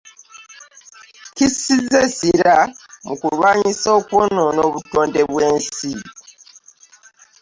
[1.35, 2.57] Kissizza essira
[3.05, 5.91] mu kulwanyisa okwonoona obutonde bw'ensi